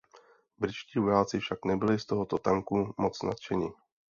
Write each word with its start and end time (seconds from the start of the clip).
Britští 0.57 0.99
vojáci 0.99 1.39
však 1.39 1.65
nebyli 1.65 1.99
z 1.99 2.05
tohoto 2.05 2.37
tanku 2.37 2.93
moc 2.97 3.21
nadšeni. 3.23 3.71